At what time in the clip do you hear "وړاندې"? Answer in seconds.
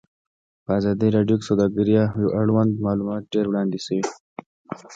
3.47-3.79